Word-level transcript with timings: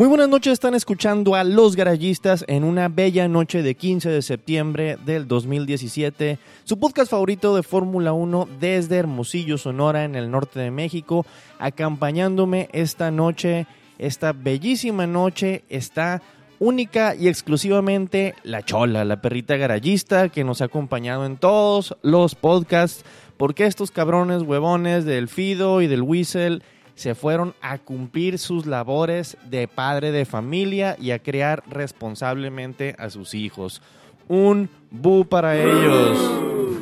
Muy 0.00 0.08
buenas 0.08 0.30
noches, 0.30 0.54
están 0.54 0.74
escuchando 0.74 1.34
a 1.34 1.44
Los 1.44 1.76
Garallistas 1.76 2.46
en 2.48 2.64
una 2.64 2.88
bella 2.88 3.28
noche 3.28 3.62
de 3.62 3.74
15 3.74 4.08
de 4.08 4.22
septiembre 4.22 4.96
del 5.04 5.28
2017, 5.28 6.38
su 6.64 6.78
podcast 6.78 7.10
favorito 7.10 7.54
de 7.54 7.62
Fórmula 7.62 8.14
1 8.14 8.48
desde 8.58 8.96
Hermosillo, 8.96 9.58
Sonora, 9.58 10.04
en 10.04 10.14
el 10.14 10.30
norte 10.30 10.58
de 10.58 10.70
México, 10.70 11.26
acompañándome 11.58 12.70
esta 12.72 13.10
noche, 13.10 13.66
esta 13.98 14.32
bellísima 14.32 15.06
noche, 15.06 15.64
está 15.68 16.22
única 16.60 17.14
y 17.14 17.28
exclusivamente 17.28 18.34
la 18.42 18.62
Chola, 18.62 19.04
la 19.04 19.20
perrita 19.20 19.58
garallista 19.58 20.30
que 20.30 20.44
nos 20.44 20.62
ha 20.62 20.64
acompañado 20.64 21.26
en 21.26 21.36
todos 21.36 21.94
los 22.00 22.34
podcasts, 22.34 23.04
porque 23.36 23.66
estos 23.66 23.90
cabrones 23.90 24.44
huevones 24.44 25.04
del 25.04 25.28
Fido 25.28 25.82
y 25.82 25.88
del 25.88 26.00
Whistle 26.00 26.62
se 27.00 27.14
fueron 27.14 27.54
a 27.62 27.78
cumplir 27.78 28.38
sus 28.38 28.66
labores 28.66 29.38
de 29.46 29.66
padre 29.66 30.12
de 30.12 30.26
familia 30.26 30.96
y 31.00 31.12
a 31.12 31.18
criar 31.18 31.62
responsablemente 31.66 32.94
a 32.98 33.08
sus 33.08 33.32
hijos. 33.32 33.80
Un 34.28 34.68
bu 34.90 35.24
para 35.24 35.58
ellos. 35.58 36.18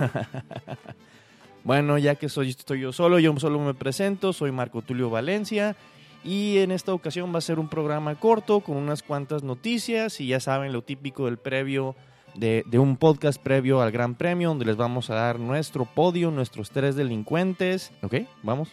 bueno, 1.65 1.99
ya 1.99 2.17
que 2.17 2.29
soy, 2.29 2.51
estoy 2.51 2.81
yo 2.81 2.93
solo, 2.93 3.21
yo 3.21 3.39
solo 3.39 3.61
me 3.61 3.75
presento, 3.75 4.33
soy 4.33 4.51
Marco 4.51 4.83
Tulio 4.83 5.09
Valencia 5.09 5.77
y 6.25 6.59
en 6.59 6.73
esta 6.73 6.93
ocasión 6.93 7.33
va 7.33 7.39
a 7.39 7.43
ser 7.43 7.61
un 7.61 7.69
programa 7.69 8.17
corto 8.17 8.59
con 8.59 8.77
unas 8.77 9.05
cuantas 9.05 9.45
noticias 9.45 10.21
y 10.21 10.27
ya 10.27 10.41
saben 10.41 10.73
lo 10.73 10.83
típico 10.83 11.27
del 11.27 11.37
previo 11.37 11.95
de, 12.35 12.65
de, 12.67 12.81
un 12.81 12.97
podcast 12.97 13.41
previo 13.41 13.83
al 13.83 13.93
Gran 13.93 14.17
Premio 14.17 14.49
donde 14.49 14.65
les 14.65 14.77
vamos 14.77 15.11
a 15.11 15.15
dar 15.15 15.39
nuestro 15.39 15.85
podio, 15.85 16.33
nuestros 16.33 16.73
tres 16.73 16.97
delincuentes. 16.97 17.93
¿Ok? 18.03 18.15
Vamos. 18.43 18.69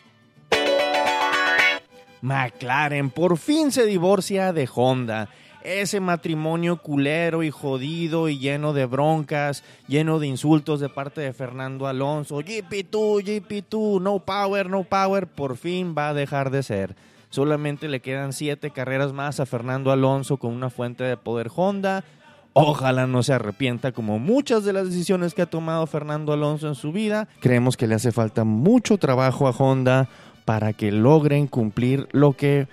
McLaren 2.25 3.11
por 3.11 3.37
fin 3.37 3.71
se 3.71 3.85
divorcia 3.85 4.51
de 4.51 4.67
Honda. 4.73 5.29
Ese 5.63 5.99
matrimonio 5.99 6.81
culero 6.81 7.43
y 7.43 7.51
jodido 7.51 8.29
y 8.29 8.39
lleno 8.39 8.73
de 8.73 8.87
broncas, 8.87 9.63
lleno 9.87 10.17
de 10.17 10.25
insultos 10.25 10.79
de 10.79 10.89
parte 10.89 11.21
de 11.21 11.33
Fernando 11.33 11.85
Alonso. 11.85 12.41
GP2, 12.41 13.23
GP2, 13.23 14.01
no 14.01 14.17
power, 14.17 14.71
no 14.71 14.83
power, 14.85 15.27
por 15.27 15.55
fin 15.55 15.93
va 15.95 16.09
a 16.09 16.13
dejar 16.15 16.49
de 16.49 16.63
ser. 16.63 16.95
Solamente 17.29 17.87
le 17.89 17.99
quedan 17.99 18.33
siete 18.33 18.71
carreras 18.71 19.13
más 19.13 19.39
a 19.39 19.45
Fernando 19.45 19.91
Alonso 19.91 20.37
con 20.37 20.51
una 20.51 20.71
fuente 20.71 21.03
de 21.03 21.17
poder 21.17 21.51
Honda. 21.55 22.03
Ojalá 22.53 23.05
no 23.05 23.21
se 23.21 23.33
arrepienta 23.33 23.91
como 23.91 24.17
muchas 24.17 24.63
de 24.63 24.71
las 24.71 24.85
decisiones 24.85 25.33
que 25.33 25.41
ha 25.41 25.45
tomado 25.45 25.85
Fernando 25.87 26.31
Alonso 26.31 26.69
en 26.69 26.75
su 26.75 26.91
vida. 26.93 27.27
Creemos 27.41 27.75
que 27.75 27.85
le 27.85 27.95
hace 27.95 28.13
falta 28.13 28.45
mucho 28.45 28.97
trabajo 28.97 29.47
a 29.47 29.51
Honda 29.51 30.07
para 30.45 30.73
que 30.73 30.91
logren 30.91 31.47
cumplir 31.47 32.07
lo 32.11 32.33
que 32.33 32.67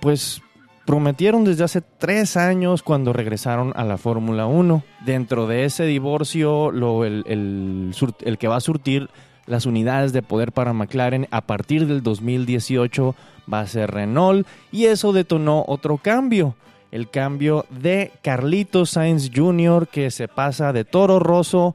pues 0.00 0.42
prometieron 0.86 1.44
desde 1.44 1.64
hace 1.64 1.80
tres 1.82 2.36
años 2.36 2.82
cuando 2.82 3.12
regresaron 3.12 3.72
a 3.76 3.84
la 3.84 3.98
Fórmula 3.98 4.46
1. 4.46 4.82
Dentro 5.04 5.46
de 5.46 5.64
ese 5.64 5.84
divorcio, 5.84 6.70
lo, 6.70 7.04
el, 7.04 7.24
el, 7.26 7.92
el, 8.20 8.38
que 8.38 8.48
va 8.48 8.56
a 8.56 8.60
surtir 8.60 9.10
las 9.46 9.66
unidades 9.66 10.12
de 10.12 10.22
poder 10.22 10.52
para 10.52 10.72
McLaren 10.72 11.26
a 11.30 11.42
partir 11.42 11.86
del 11.86 12.02
2018 12.02 13.14
va 13.52 13.60
a 13.60 13.66
ser 13.66 13.90
Renault 13.90 14.46
y 14.72 14.86
eso 14.86 15.12
detonó 15.12 15.64
otro 15.66 15.98
cambio. 15.98 16.54
El 16.92 17.10
cambio 17.10 17.66
de 17.68 18.12
Carlitos 18.22 18.90
Sainz 18.90 19.30
Jr. 19.34 19.88
que 19.88 20.10
se 20.10 20.28
pasa 20.28 20.72
de 20.72 20.84
Toro 20.84 21.18
Rosso 21.18 21.74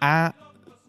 a 0.00 0.34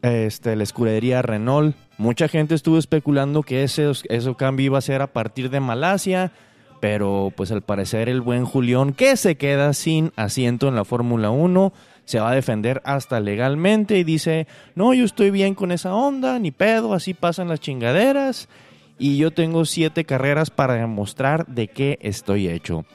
este, 0.02 0.56
la 0.56 0.64
escudería 0.64 1.22
Renault. 1.22 1.75
Mucha 1.97 2.28
gente 2.28 2.56
estuvo 2.56 2.78
especulando 2.78 3.44
que 3.44 3.64
ese, 3.64 3.91
cambio 4.38 4.66
iba 4.66 4.78
a 4.78 4.81
ser 4.81 5.02
a 5.02 5.13
partir 5.13 5.50
de 5.50 5.59
Malasia, 5.59 6.31
pero 6.79 7.31
pues 7.35 7.52
al 7.52 7.62
parecer 7.62 8.09
el 8.09 8.22
buen 8.22 8.46
Julián, 8.46 8.94
que 8.94 9.16
se 9.18 9.35
queda 9.35 9.74
sin 9.74 10.12
asiento 10.16 10.68
en 10.68 10.75
la 10.75 10.85
Fórmula 10.85 11.29
1, 11.29 11.72
se 12.06 12.19
va 12.19 12.31
a 12.31 12.35
defender 12.35 12.81
hasta 12.85 13.19
legalmente 13.19 13.97
y 13.97 14.03
dice, 14.03 14.47
no, 14.75 14.94
yo 14.94 15.06
estoy 15.06 15.29
bien 15.29 15.53
con 15.53 15.72
esa 15.72 15.94
onda, 15.94 16.40
ni 16.40 16.52
pedo, 16.52 16.94
así 16.94 17.13
pasan 17.13 17.50
las 17.50 17.59
chingaderas, 17.59 18.50
y 18.97 19.18
yo 19.18 19.31
tengo 19.31 19.66
siete 19.66 20.03
carreras 20.06 20.50
para 20.50 20.75
demostrar 20.75 21.46
de 21.47 21.68
qué 21.68 22.00
estoy 22.02 22.47
hecho. 22.47 22.85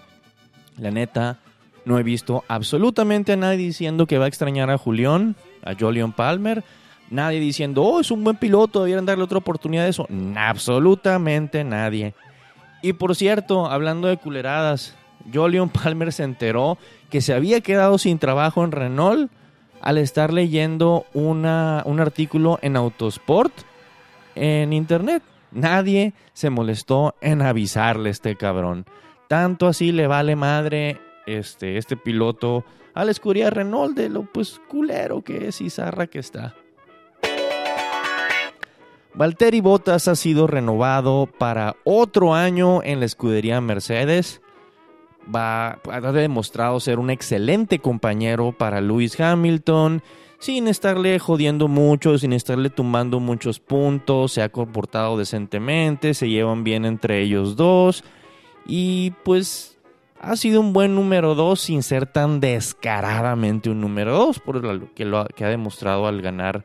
La 0.79 0.91
neta, 0.91 1.39
no 1.85 1.99
he 1.99 2.03
visto 2.03 2.45
absolutamente 2.49 3.33
a 3.33 3.37
nadie 3.37 3.59
diciendo 3.59 4.07
que 4.07 4.19
va 4.19 4.25
a 4.27 4.29
extrañar 4.29 4.71
a 4.71 4.79
Julián, 4.79 5.37
a 5.65 5.75
Julian 5.75 6.13
Palmer, 6.13 6.65
Nadie 7.11 7.41
diciendo, 7.41 7.83
oh, 7.83 8.01
es 8.01 8.11
un 8.11 8.25
buen 8.25 8.37
piloto, 8.37 8.81
debieran 8.81 9.07
darle 9.07 9.25
otra 9.25 9.39
oportunidad 9.39 9.85
de 9.85 9.91
eso. 9.91 10.09
absolutamente 10.37 11.63
nadie. 11.65 12.15
Y 12.83 12.93
por 12.95 13.15
cierto, 13.17 13.67
hablando 13.67 14.09
de 14.09 14.17
culeradas, 14.17 14.95
Jolion 15.33 15.69
Palmer 15.69 16.13
se 16.13 16.25
enteró 16.25 16.79
que 17.11 17.21
se 17.21 17.35
había 17.35 17.61
quedado 17.61 17.99
sin 17.99 18.19
trabajo 18.19 18.65
en 18.65 18.73
Renault 18.73 19.31
al 19.81 19.99
estar 19.99 20.33
leyendo 20.33 21.07
una, 21.15 21.83
un 21.85 22.01
artículo 22.01 22.59
en 22.63 22.77
Autosport 22.77 23.53
en 24.35 24.73
internet. 24.73 25.23
Nadie 25.53 26.13
se 26.33 26.51
molestó 26.51 27.15
en 27.21 27.43
avisarle 27.43 28.09
a 28.09 28.13
este 28.13 28.37
cabrón. 28.37 28.85
Tanto 29.29 29.67
así 29.67 29.93
le 29.93 30.07
vale 30.07 30.37
madre 30.37 31.01
este, 31.27 31.79
este 31.79 31.97
piloto 31.97 32.65
a 32.95 33.05
la 33.05 33.11
escudería 33.11 33.51
Renault 33.51 33.97
de 33.97 34.09
lo 34.09 34.23
pues 34.23 34.61
culero 34.69 35.23
que 35.23 35.49
es 35.49 35.61
y 35.61 35.71
zarra 35.71 36.07
que 36.07 36.19
está. 36.19 36.55
Valtteri 39.17 39.63
Bottas 39.63 40.09
ha 40.09 40.15
sido 40.15 40.47
renovado 40.47 41.27
para 41.39 41.77
otro 41.85 42.35
año 42.35 42.83
en 42.83 43.01
la 43.01 43.07
escudería 43.07 43.63
Mercedes. 43.63 44.43
Va, 45.35 45.81
ha 45.91 46.13
demostrado 46.13 46.79
ser 46.81 46.99
un 46.99 47.09
excelente 47.09 47.79
compañero 47.79 48.53
para 48.53 48.83
Lewis 48.83 49.19
Hamilton, 49.19 50.03
sin 50.39 50.69
estarle 50.69 51.19
jodiendo 51.19 51.67
mucho, 51.67 52.19
sin 52.19 52.35
estarle 52.35 52.69
tumbando 52.69 53.19
muchos 53.19 53.59
puntos, 53.59 54.33
se 54.33 54.43
ha 54.43 54.51
comportado 54.51 55.17
decentemente, 55.17 56.13
se 56.13 56.29
llevan 56.29 56.63
bien 56.63 56.85
entre 56.85 57.23
ellos 57.23 57.57
dos 57.57 58.05
y 58.67 59.13
pues 59.25 59.79
ha 60.21 60.37
sido 60.37 60.61
un 60.61 60.75
buen 60.75 60.95
número 60.95 61.35
dos 61.35 61.63
sin 61.63 61.83
ser 61.83 62.05
tan 62.05 62.39
descaradamente 62.39 63.71
un 63.71 63.81
número 63.81 64.13
dos, 64.13 64.41
por 64.41 64.63
lo 64.63 64.93
que, 64.95 65.07
lo, 65.07 65.25
que 65.25 65.45
ha 65.47 65.49
demostrado 65.49 66.07
al 66.07 66.21
ganar 66.21 66.65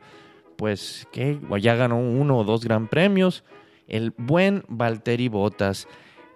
pues 0.62 1.08
que 1.10 1.40
ya 1.60 1.74
ganó 1.74 1.98
uno 1.98 2.38
o 2.38 2.44
dos 2.44 2.64
gran 2.64 2.86
premios. 2.86 3.42
El 3.88 4.14
buen 4.16 4.62
Valtteri 4.68 5.26
Bottas. 5.26 5.88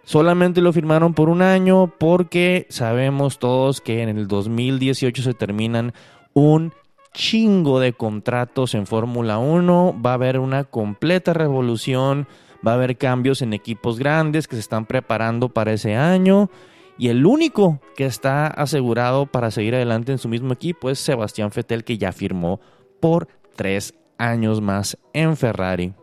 Solamente 0.03 0.61
lo 0.61 0.73
firmaron 0.73 1.15
por 1.15 1.29
un 1.29 1.43
año 1.43 1.95
porque 1.97 2.67
sabemos 2.69 3.39
todos 3.39 3.81
que 3.81 4.03
en 4.03 4.09
el 4.09 4.27
2018 4.27 5.23
se 5.23 5.33
terminan 5.33 5.93
un 6.33 6.73
chingo 7.15 7.79
de 7.79 7.93
contratos 7.93 8.75
en 8.75 8.89
Fórmula 8.89 9.39
1. 9.39 10.03
Va 10.05 10.11
a 10.11 10.15
haber 10.15 10.41
una 10.41 10.65
completa 10.65 11.33
revolución. 11.33 12.27
Va 12.67 12.73
a 12.73 12.75
haber 12.75 12.97
cambios 12.99 13.43
en 13.43 13.53
equipos 13.53 13.97
grandes 13.97 14.49
que 14.49 14.57
se 14.57 14.61
están 14.61 14.87
preparando 14.87 15.51
para 15.51 15.73
ese 15.73 15.95
año. 15.95 16.51
Y 16.99 17.11
el 17.11 17.27
único 17.27 17.81
que 17.95 18.07
está 18.07 18.49
asegurado 18.49 19.27
para 19.27 19.53
seguir 19.53 19.77
adelante 19.77 20.11
en 20.11 20.19
su 20.19 20.29
mismo 20.29 20.53
equipo 20.53 20.91
es 20.91 20.99
Sebastián 20.99 21.53
Fettel, 21.53 21.85
que 21.85 21.97
ya 21.97 22.11
firmó 22.11 22.59
por 22.99 23.29
tres 23.55 23.95
años 24.19 24.61
más 24.61 24.99
en 25.13 25.37
Ferrari. 25.37 25.95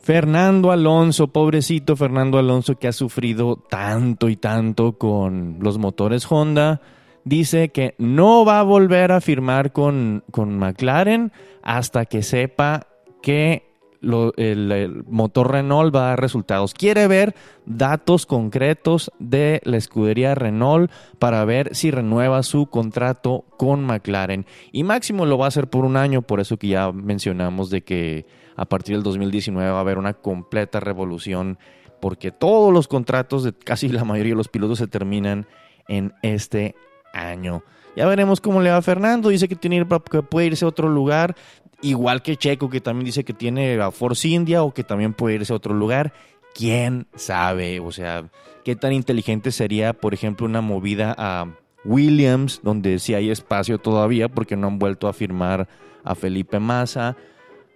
Fernando 0.00 0.72
Alonso, 0.72 1.28
pobrecito 1.28 1.94
Fernando 1.94 2.38
Alonso 2.38 2.78
que 2.78 2.88
ha 2.88 2.92
sufrido 2.92 3.56
tanto 3.56 4.28
y 4.28 4.36
tanto 4.36 4.98
con 4.98 5.58
los 5.60 5.78
motores 5.78 6.26
Honda, 6.30 6.80
dice 7.24 7.68
que 7.68 7.94
no 7.98 8.44
va 8.44 8.60
a 8.60 8.64
volver 8.64 9.12
a 9.12 9.20
firmar 9.20 9.72
con, 9.72 10.24
con 10.30 10.58
McLaren 10.58 11.32
hasta 11.62 12.06
que 12.06 12.22
sepa 12.22 12.86
que 13.22 13.69
el, 14.02 15.04
motor 15.08 15.52
Renault 15.52 15.94
va 15.94 16.00
a 16.00 16.08
dar 16.10 16.20
resultados. 16.20 16.74
Quiere 16.74 17.06
ver 17.06 17.34
datos 17.66 18.26
concretos 18.26 19.10
de 19.18 19.60
la 19.64 19.76
escudería 19.76 20.34
Renault 20.34 20.90
para 21.18 21.44
ver 21.44 21.74
si 21.74 21.90
renueva 21.90 22.42
su 22.42 22.66
contrato 22.66 23.44
con 23.56 23.84
McLaren. 23.84 24.46
Y 24.72 24.84
máximo 24.84 25.26
lo 25.26 25.38
va 25.38 25.46
a 25.46 25.48
hacer 25.48 25.68
por 25.68 25.84
un 25.84 25.96
año, 25.96 26.22
por 26.22 26.40
eso 26.40 26.56
que 26.56 26.68
ya 26.68 26.92
mencionamos 26.92 27.70
de 27.70 27.82
que 27.82 28.26
a 28.56 28.66
partir 28.66 28.96
del 28.96 29.02
2019 29.02 29.70
va 29.70 29.78
a 29.78 29.80
haber 29.80 29.98
una 29.98 30.14
completa 30.14 30.80
revolución, 30.80 31.58
porque 32.00 32.30
todos 32.30 32.72
los 32.72 32.88
contratos 32.88 33.44
de 33.44 33.52
casi 33.52 33.88
la 33.88 34.04
mayoría 34.04 34.32
de 34.32 34.38
los 34.38 34.48
pilotos 34.48 34.78
se 34.78 34.86
terminan 34.86 35.46
en 35.88 36.12
este 36.22 36.74
año. 37.12 37.62
Ya 37.96 38.06
veremos 38.06 38.40
cómo 38.40 38.60
le 38.60 38.70
va 38.70 38.80
Fernando. 38.82 39.28
Dice 39.28 39.48
que, 39.48 39.56
tiene, 39.56 39.86
que 40.10 40.22
puede 40.22 40.46
irse 40.46 40.64
a 40.64 40.68
otro 40.68 40.88
lugar. 40.88 41.34
Igual 41.82 42.22
que 42.22 42.36
Checo, 42.36 42.68
que 42.68 42.80
también 42.80 43.06
dice 43.06 43.24
que 43.24 43.32
tiene 43.32 43.80
a 43.80 43.90
Force 43.90 44.28
India 44.28 44.62
o 44.62 44.74
que 44.74 44.84
también 44.84 45.14
puede 45.14 45.36
irse 45.36 45.52
a 45.52 45.56
otro 45.56 45.74
lugar. 45.74 46.12
¿Quién 46.54 47.06
sabe? 47.14 47.80
O 47.80 47.90
sea, 47.90 48.28
¿qué 48.64 48.76
tan 48.76 48.92
inteligente 48.92 49.50
sería, 49.52 49.92
por 49.92 50.12
ejemplo, 50.12 50.46
una 50.46 50.60
movida 50.60 51.14
a 51.16 51.46
Williams, 51.84 52.60
donde 52.62 52.98
sí 52.98 53.14
hay 53.14 53.30
espacio 53.30 53.78
todavía 53.78 54.28
porque 54.28 54.56
no 54.56 54.66
han 54.66 54.78
vuelto 54.78 55.08
a 55.08 55.12
firmar 55.12 55.68
a 56.04 56.14
Felipe 56.14 56.58
Massa? 56.60 57.16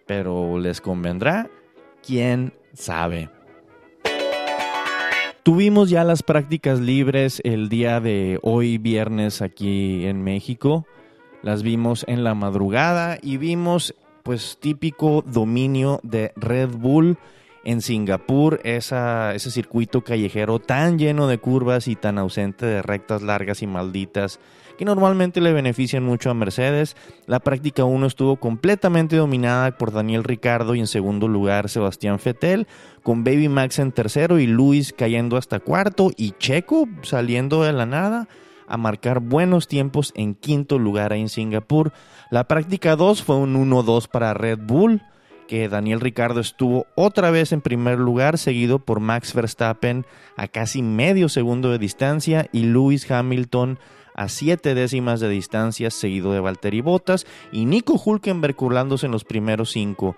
Pero 0.06 0.58
¿les 0.58 0.80
convendrá? 0.80 1.48
¿Quién 2.06 2.52
sabe? 2.74 3.30
Tuvimos 5.44 5.90
ya 5.90 6.04
las 6.04 6.22
prácticas 6.22 6.80
libres 6.80 7.40
el 7.44 7.68
día 7.68 8.00
de 8.00 8.38
hoy 8.42 8.78
viernes 8.78 9.42
aquí 9.42 10.06
en 10.06 10.22
México. 10.22 10.86
Las 11.44 11.62
vimos 11.62 12.06
en 12.08 12.24
la 12.24 12.34
madrugada 12.34 13.18
y 13.20 13.36
vimos 13.36 13.94
pues 14.22 14.56
típico 14.58 15.22
dominio 15.26 16.00
de 16.02 16.32
Red 16.36 16.70
Bull 16.70 17.18
en 17.64 17.82
Singapur, 17.82 18.62
ese 18.64 19.38
circuito 19.38 20.00
callejero 20.00 20.58
tan 20.58 20.98
lleno 20.98 21.26
de 21.26 21.36
curvas 21.36 21.86
y 21.86 21.96
tan 21.96 22.16
ausente 22.16 22.64
de 22.64 22.80
rectas 22.80 23.20
largas 23.20 23.60
y 23.60 23.66
malditas 23.66 24.40
que 24.78 24.86
normalmente 24.86 25.42
le 25.42 25.52
benefician 25.52 26.02
mucho 26.02 26.30
a 26.30 26.34
Mercedes. 26.34 26.96
La 27.26 27.40
práctica 27.40 27.84
1 27.84 28.06
estuvo 28.06 28.36
completamente 28.36 29.16
dominada 29.16 29.76
por 29.76 29.92
Daniel 29.92 30.24
Ricardo 30.24 30.74
y 30.74 30.80
en 30.80 30.86
segundo 30.86 31.28
lugar 31.28 31.68
Sebastián 31.68 32.20
Fettel, 32.20 32.66
con 33.02 33.22
Baby 33.22 33.50
Max 33.50 33.78
en 33.80 33.92
tercero 33.92 34.38
y 34.38 34.46
Luis 34.46 34.94
cayendo 34.96 35.36
hasta 35.36 35.60
cuarto 35.60 36.10
y 36.16 36.30
Checo 36.38 36.88
saliendo 37.02 37.64
de 37.64 37.74
la 37.74 37.84
nada 37.84 38.28
a 38.66 38.76
marcar 38.76 39.20
buenos 39.20 39.68
tiempos 39.68 40.12
en 40.14 40.34
quinto 40.34 40.78
lugar 40.78 41.12
en 41.12 41.28
Singapur. 41.28 41.92
La 42.30 42.48
práctica 42.48 42.96
2 42.96 43.22
fue 43.22 43.36
un 43.36 43.54
1-2 43.54 44.08
para 44.08 44.34
Red 44.34 44.60
Bull 44.62 45.02
que 45.46 45.68
Daniel 45.68 46.00
Ricardo 46.00 46.40
estuvo 46.40 46.86
otra 46.94 47.30
vez 47.30 47.52
en 47.52 47.60
primer 47.60 47.98
lugar, 47.98 48.38
seguido 48.38 48.78
por 48.78 49.00
Max 49.00 49.34
Verstappen 49.34 50.06
a 50.36 50.48
casi 50.48 50.82
medio 50.82 51.28
segundo 51.28 51.70
de 51.70 51.78
distancia 51.78 52.48
y 52.52 52.64
Lewis 52.64 53.10
Hamilton 53.10 53.78
a 54.14 54.28
siete 54.28 54.74
décimas 54.74 55.20
de 55.20 55.28
distancia, 55.28 55.90
seguido 55.90 56.32
de 56.32 56.40
Valtteri 56.40 56.80
Bottas 56.80 57.26
y 57.52 57.66
Nico 57.66 58.00
Hulkenberg 58.02 58.54
curlándose 58.54 59.06
en 59.06 59.12
los 59.12 59.24
primeros 59.24 59.70
cinco. 59.72 60.16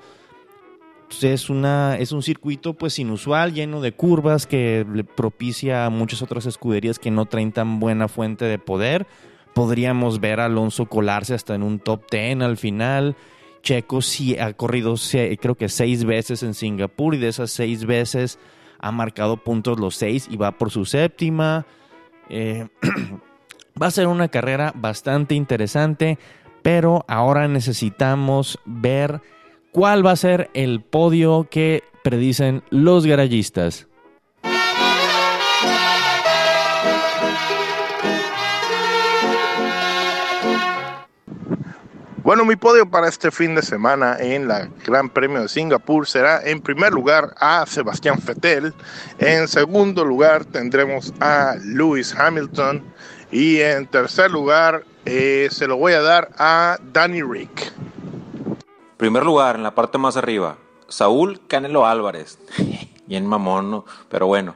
Pues, 1.08 1.24
es, 1.24 1.50
una, 1.50 1.96
es 1.98 2.12
un 2.12 2.22
circuito 2.22 2.74
pues 2.74 2.98
inusual, 2.98 3.54
lleno 3.54 3.80
de 3.80 3.92
curvas 3.92 4.46
que 4.46 4.86
le 4.92 5.04
propicia 5.04 5.86
a 5.86 5.90
muchas 5.90 6.22
otras 6.22 6.46
escuderías 6.46 6.98
que 6.98 7.10
no 7.10 7.26
traen 7.26 7.52
tan 7.52 7.80
buena 7.80 8.08
fuente 8.08 8.44
de 8.44 8.58
poder. 8.58 9.06
Podríamos 9.54 10.20
ver 10.20 10.40
a 10.40 10.46
Alonso 10.46 10.86
colarse 10.86 11.34
hasta 11.34 11.54
en 11.54 11.62
un 11.62 11.78
top 11.78 12.06
ten 12.08 12.42
al 12.42 12.56
final. 12.56 13.16
Checo 13.62 14.02
sí 14.02 14.38
ha 14.38 14.52
corrido 14.52 14.94
creo 15.40 15.54
que 15.54 15.68
seis 15.68 16.04
veces 16.04 16.42
en 16.42 16.54
Singapur 16.54 17.14
y 17.14 17.18
de 17.18 17.28
esas 17.28 17.50
seis 17.50 17.84
veces 17.84 18.38
ha 18.78 18.92
marcado 18.92 19.38
puntos 19.38 19.80
los 19.80 19.96
seis 19.96 20.28
y 20.30 20.36
va 20.36 20.52
por 20.52 20.70
su 20.70 20.84
séptima. 20.84 21.66
Eh, 22.28 22.68
Va 23.80 23.88
a 23.88 23.90
ser 23.90 24.06
una 24.06 24.28
carrera 24.28 24.72
bastante 24.74 25.34
interesante, 25.34 26.18
pero 26.62 27.04
ahora 27.08 27.46
necesitamos 27.46 28.58
ver 28.64 29.20
cuál 29.76 30.06
va 30.06 30.12
a 30.12 30.16
ser 30.16 30.48
el 30.54 30.80
podio 30.80 31.48
que 31.50 31.84
predicen 32.02 32.62
los 32.70 33.04
garayistas. 33.04 33.86
Bueno, 42.22 42.46
mi 42.46 42.56
podio 42.56 42.90
para 42.90 43.06
este 43.06 43.30
fin 43.30 43.54
de 43.54 43.60
semana 43.60 44.16
en 44.18 44.48
la 44.48 44.66
Gran 44.86 45.10
Premio 45.10 45.42
de 45.42 45.48
Singapur 45.48 46.06
será 46.06 46.40
en 46.42 46.62
primer 46.62 46.94
lugar 46.94 47.34
a 47.38 47.66
Sebastián 47.66 48.18
Vettel, 48.26 48.72
en 49.18 49.46
segundo 49.46 50.06
lugar 50.06 50.46
tendremos 50.46 51.12
a 51.20 51.54
Lewis 51.62 52.14
Hamilton, 52.18 52.82
y 53.30 53.60
en 53.60 53.86
tercer 53.86 54.30
lugar, 54.30 54.84
eh, 55.04 55.48
se 55.50 55.66
lo 55.66 55.76
voy 55.76 55.92
a 55.92 56.00
dar 56.00 56.30
a 56.38 56.78
Danny 56.94 57.20
Rick. 57.20 57.74
Primer 58.96 59.24
lugar, 59.24 59.56
en 59.56 59.62
la 59.62 59.74
parte 59.74 59.98
más 59.98 60.16
arriba, 60.16 60.56
Saúl 60.88 61.40
Canelo 61.46 61.86
Álvarez. 61.86 62.38
Bien 63.06 63.26
mamón, 63.26 63.84
pero 64.08 64.26
bueno. 64.26 64.54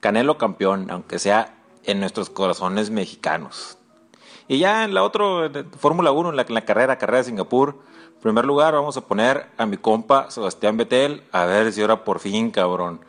Canelo 0.00 0.38
campeón, 0.38 0.90
aunque 0.90 1.18
sea 1.18 1.54
en 1.84 2.00
nuestros 2.00 2.30
corazones 2.30 2.90
mexicanos. 2.90 3.78
Y 4.48 4.58
ya 4.58 4.84
en 4.84 4.94
la 4.94 5.02
otra, 5.02 5.50
Fórmula 5.78 6.12
1, 6.12 6.30
en 6.30 6.36
la, 6.36 6.64
carrera, 6.64 6.98
carrera 6.98 7.18
de 7.18 7.24
Singapur, 7.24 7.78
primer 8.20 8.44
lugar 8.44 8.74
vamos 8.74 8.96
a 8.96 9.00
poner 9.00 9.46
a 9.56 9.64
mi 9.66 9.78
compa 9.78 10.30
Sebastián 10.30 10.76
Betel, 10.76 11.22
a 11.32 11.46
ver 11.46 11.72
si 11.72 11.80
ahora 11.80 12.04
por 12.04 12.20
fin, 12.20 12.50
cabrón. 12.50 13.00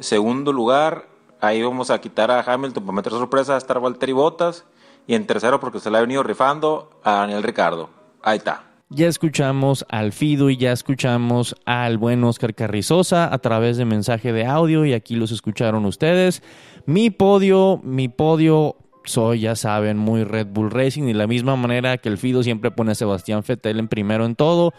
Segundo 0.00 0.52
lugar, 0.52 1.06
Ahí 1.44 1.62
vamos 1.62 1.90
a 1.90 2.00
quitar 2.00 2.30
a 2.30 2.40
Hamilton 2.40 2.86
para 2.86 2.96
meter 2.96 3.12
sorpresa 3.12 3.54
a 3.54 3.58
estar 3.58 3.78
Valtteri 3.78 4.12
Bottas. 4.12 4.64
Y 5.06 5.14
en 5.14 5.26
tercero, 5.26 5.60
porque 5.60 5.78
se 5.78 5.90
le 5.90 5.98
ha 5.98 6.00
venido 6.00 6.22
rifando, 6.22 6.88
a 7.02 7.16
Daniel 7.16 7.42
Ricardo. 7.42 7.90
Ahí 8.22 8.38
está. 8.38 8.62
Ya 8.94 9.08
escuchamos 9.08 9.84
al 9.88 10.12
Fido 10.12 10.50
y 10.50 10.56
ya 10.56 10.70
escuchamos 10.70 11.56
al 11.64 11.98
buen 11.98 12.22
Oscar 12.22 12.54
Carrizosa 12.54 13.34
a 13.34 13.38
través 13.38 13.76
de 13.76 13.84
mensaje 13.84 14.32
de 14.32 14.46
audio 14.46 14.84
y 14.84 14.92
aquí 14.92 15.16
los 15.16 15.32
escucharon 15.32 15.84
ustedes. 15.84 16.44
Mi 16.86 17.10
podio, 17.10 17.80
mi 17.82 18.08
podio 18.08 18.76
soy, 19.04 19.40
ya 19.40 19.56
saben, 19.56 19.98
muy 19.98 20.22
Red 20.22 20.46
Bull 20.46 20.70
Racing 20.70 21.02
y 21.04 21.06
de 21.08 21.14
la 21.14 21.26
misma 21.26 21.56
manera 21.56 21.98
que 21.98 22.08
el 22.08 22.18
Fido 22.18 22.44
siempre 22.44 22.70
pone 22.70 22.92
a 22.92 22.94
Sebastián 22.94 23.42
Fettel 23.42 23.80
en 23.80 23.88
primero 23.88 24.26
en 24.26 24.36
todo. 24.36 24.72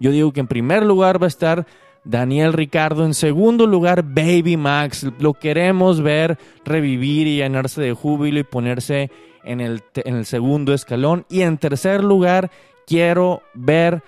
Yo 0.00 0.10
digo 0.10 0.34
que 0.34 0.40
en 0.40 0.48
primer 0.48 0.84
lugar 0.84 1.22
va 1.22 1.24
a 1.24 1.28
estar 1.28 1.66
Daniel 2.04 2.52
Ricardo. 2.52 3.06
En 3.06 3.14
segundo 3.14 3.66
lugar, 3.66 4.02
Baby 4.02 4.58
Max. 4.58 5.06
Lo 5.18 5.32
queremos 5.32 6.02
ver 6.02 6.38
revivir 6.66 7.26
y 7.26 7.36
llenarse 7.36 7.80
de 7.80 7.94
júbilo 7.94 8.38
y 8.38 8.44
ponerse 8.44 9.10
en 9.44 9.62
el, 9.62 9.82
en 9.94 10.16
el 10.16 10.26
segundo 10.26 10.74
escalón. 10.74 11.24
Y 11.30 11.40
en 11.40 11.56
tercer 11.56 12.04
lugar, 12.04 12.50
quiero 12.86 13.42
ver 13.54 14.02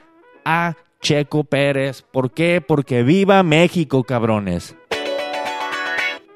a 0.45 0.77
Checo 1.01 1.45
Pérez. 1.45 2.03
¿Por 2.03 2.31
qué? 2.31 2.63
Porque 2.67 3.03
viva 3.03 3.43
México, 3.43 4.05
cabrones. 4.05 4.75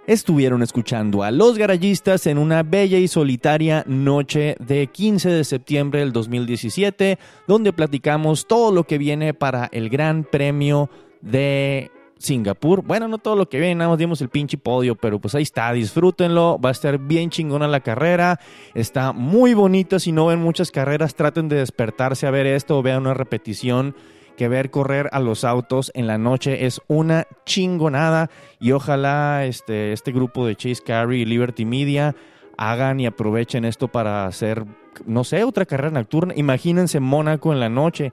Estuvieron 0.06 0.62
escuchando 0.62 1.23
a 1.23 1.31
los 1.31 1.58
garayistas 1.58 2.26
en 2.26 2.38
una 2.38 2.62
bella 2.62 2.96
y 2.96 3.08
solitaria 3.08 3.85
noche 3.87 4.56
de 4.58 4.87
15 4.87 5.29
de 5.29 5.44
septiembre 5.44 6.00
del 6.00 6.12
2017, 6.12 7.19
donde 7.46 7.75
platicamos 7.75 8.46
todo 8.46 8.73
lo 8.73 8.85
que 8.85 8.96
viene 8.96 9.35
para 9.35 9.69
el 9.70 9.90
Gran 9.90 10.25
Premio 10.25 10.88
de 11.20 11.90
Singapur. 12.19 12.82
Bueno, 12.82 13.09
no 13.09 13.19
todo 13.19 13.37
lo 13.37 13.49
que 13.49 13.59
viene, 13.59 13.76
nada 13.76 13.91
más 13.91 13.99
dimos 13.99 14.20
el 14.20 14.29
pinche 14.29 14.59
podio, 14.59 14.94
pero 14.94 15.19
pues 15.20 15.35
ahí 15.35 15.43
está, 15.43 15.73
disfrútenlo, 15.73 16.59
va 16.59 16.70
a 16.70 16.73
estar 16.73 16.99
bien 16.99 17.31
chingona 17.31 17.69
la 17.69 17.81
carrera, 17.81 18.41
está 18.75 19.12
muy 19.12 19.55
bonita, 19.55 19.99
si 19.99 20.12
no 20.12 20.26
ven 20.26 20.41
muchas 20.41 20.70
carreras, 20.70 21.15
traten 21.15 21.49
de 21.49 21.57
despertarse 21.57 22.26
a 22.26 22.31
ver 22.31 22.47
esto 22.47 22.78
o 22.78 22.83
vean 22.83 23.02
una 23.02 23.14
repetición, 23.14 23.95
que 24.37 24.49
ver 24.49 24.71
correr 24.71 25.09
a 25.12 25.19
los 25.19 25.43
autos 25.43 25.90
en 25.95 26.07
la 26.07 26.16
noche 26.16 26.64
es 26.64 26.81
una 26.87 27.26
chingonada 27.45 28.31
y 28.61 28.71
ojalá 28.71 29.45
este, 29.45 29.93
este 29.93 30.12
grupo 30.12 30.47
de 30.47 30.54
Chase 30.54 30.83
Carey 30.85 31.23
y 31.23 31.25
Liberty 31.25 31.64
Media 31.64 32.14
hagan 32.57 33.00
y 33.00 33.07
aprovechen 33.07 33.64
esto 33.64 33.88
para 33.88 34.26
hacer, 34.26 34.64
no 35.07 35.25
sé, 35.25 35.45
otra 35.45 35.66
carrera 35.66 35.90
nocturna. 35.90 36.35
Imagínense 36.37 37.00
Mónaco 37.00 37.52
en 37.52 37.61
la 37.61 37.69
noche. 37.69 38.12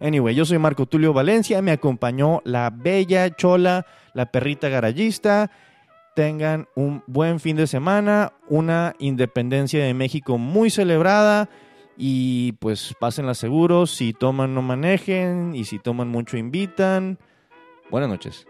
Anyway, 0.00 0.34
yo 0.34 0.44
soy 0.44 0.58
Marco 0.58 0.86
Tulio 0.86 1.12
Valencia, 1.12 1.62
me 1.62 1.72
acompañó 1.72 2.42
la 2.44 2.70
bella 2.70 3.34
chola, 3.34 3.86
la 4.12 4.30
perrita 4.30 4.68
garayista. 4.68 5.50
Tengan 6.14 6.68
un 6.74 7.02
buen 7.06 7.40
fin 7.40 7.56
de 7.56 7.66
semana, 7.66 8.32
una 8.48 8.94
independencia 8.98 9.84
de 9.84 9.94
México 9.94 10.38
muy 10.38 10.70
celebrada 10.70 11.48
y 11.96 12.52
pues 12.52 12.94
pásenla 12.98 13.34
seguros, 13.34 13.90
si 13.90 14.12
toman 14.12 14.54
no 14.54 14.62
manejen 14.62 15.54
y 15.54 15.64
si 15.64 15.78
toman 15.78 16.08
mucho 16.08 16.36
invitan. 16.36 17.18
Buenas 17.90 18.10
noches. 18.10 18.46